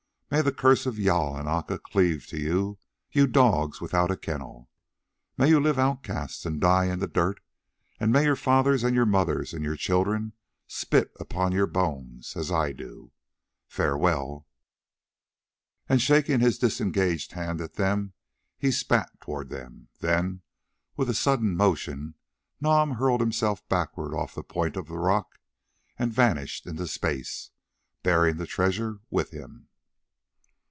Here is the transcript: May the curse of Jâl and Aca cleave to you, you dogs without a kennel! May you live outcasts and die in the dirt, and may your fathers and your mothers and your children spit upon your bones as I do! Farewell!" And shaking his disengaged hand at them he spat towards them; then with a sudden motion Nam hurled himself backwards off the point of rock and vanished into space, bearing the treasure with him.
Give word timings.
May 0.33 0.41
the 0.41 0.53
curse 0.53 0.85
of 0.85 0.95
Jâl 0.95 1.37
and 1.37 1.49
Aca 1.49 1.77
cleave 1.77 2.25
to 2.27 2.39
you, 2.39 2.77
you 3.11 3.27
dogs 3.27 3.81
without 3.81 4.09
a 4.09 4.15
kennel! 4.15 4.69
May 5.37 5.49
you 5.49 5.59
live 5.59 5.77
outcasts 5.77 6.45
and 6.45 6.61
die 6.61 6.85
in 6.85 6.99
the 6.99 7.07
dirt, 7.07 7.41
and 7.99 8.13
may 8.13 8.23
your 8.23 8.37
fathers 8.37 8.81
and 8.85 8.95
your 8.95 9.05
mothers 9.05 9.53
and 9.53 9.61
your 9.61 9.75
children 9.75 10.31
spit 10.67 11.11
upon 11.19 11.51
your 11.51 11.67
bones 11.67 12.37
as 12.37 12.49
I 12.49 12.71
do! 12.71 13.11
Farewell!" 13.67 14.47
And 15.89 16.01
shaking 16.01 16.39
his 16.39 16.57
disengaged 16.57 17.33
hand 17.33 17.59
at 17.59 17.73
them 17.73 18.13
he 18.57 18.71
spat 18.71 19.11
towards 19.19 19.49
them; 19.49 19.89
then 19.99 20.43
with 20.95 21.09
a 21.09 21.13
sudden 21.13 21.57
motion 21.57 22.15
Nam 22.61 22.91
hurled 22.91 23.19
himself 23.19 23.67
backwards 23.67 24.15
off 24.15 24.33
the 24.35 24.43
point 24.43 24.77
of 24.77 24.89
rock 24.91 25.39
and 25.99 26.13
vanished 26.13 26.65
into 26.67 26.87
space, 26.87 27.49
bearing 28.01 28.37
the 28.37 28.47
treasure 28.47 29.01
with 29.09 29.31
him. 29.31 29.67